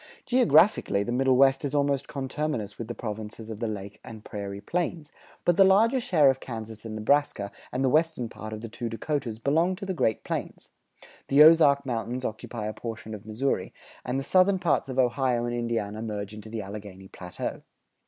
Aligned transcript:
Geographically 0.25 1.03
the 1.03 1.11
Middle 1.11 1.35
West 1.37 1.63
is 1.63 1.75
almost 1.75 2.07
conterminous 2.07 2.79
with 2.79 2.87
the 2.87 2.95
Provinces 2.95 3.51
of 3.51 3.59
the 3.59 3.67
Lake 3.67 3.99
and 4.03 4.25
Prairie 4.25 4.59
Plains; 4.59 5.11
but 5.45 5.57
the 5.57 5.63
larger 5.63 5.99
share 5.99 6.31
of 6.31 6.39
Kansas 6.39 6.83
and 6.85 6.95
Nebraska, 6.95 7.51
and 7.71 7.85
the 7.85 7.87
western 7.87 8.27
part 8.27 8.51
of 8.51 8.61
the 8.61 8.67
two 8.67 8.89
Dakotas 8.89 9.37
belong 9.37 9.75
to 9.75 9.85
the 9.85 9.93
Great 9.93 10.23
Plains; 10.23 10.71
the 11.27 11.43
Ozark 11.43 11.85
Mountains 11.85 12.25
occupy 12.25 12.65
a 12.65 12.73
portion 12.73 13.13
of 13.13 13.27
Missouri, 13.27 13.75
and 14.03 14.17
the 14.19 14.23
southern 14.23 14.57
parts 14.57 14.89
of 14.89 14.97
Ohio 14.97 15.45
and 15.45 15.53
Indiana 15.55 16.01
merge 16.01 16.33
into 16.33 16.49
the 16.49 16.63
Alleghany 16.63 17.07
Plateau. 17.07 17.61